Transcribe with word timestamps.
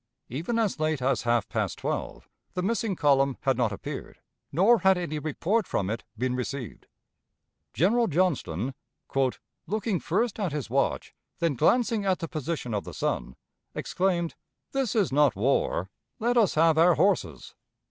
Even 0.29 0.57
as 0.57 0.79
late 0.79 0.99
as 0.99 1.21
half 1.21 1.47
past 1.47 1.77
twelve 1.77 2.27
the 2.55 2.63
missing 2.63 2.95
column 2.95 3.37
had 3.41 3.55
not 3.55 3.71
appeared, 3.71 4.17
nor 4.51 4.79
had 4.79 4.97
any 4.97 5.19
report 5.19 5.67
from 5.67 5.91
it 5.91 6.03
been 6.17 6.35
received. 6.35 6.87
General 7.75 8.07
Johnston, 8.07 8.73
"looking 9.67 9.99
first 9.99 10.39
at 10.39 10.53
his 10.53 10.71
watch, 10.71 11.13
then 11.37 11.53
glancing 11.53 12.03
at 12.03 12.17
the 12.17 12.27
position 12.27 12.73
of 12.73 12.83
the 12.83 12.95
sun, 12.95 13.35
exclaimed: 13.75 14.33
'This 14.71 14.95
is 14.95 15.11
not 15.11 15.35
war! 15.35 15.91
Let 16.17 16.35
us 16.35 16.55
have 16.55 16.79
our 16.79 16.95
horses!' 16.95 17.53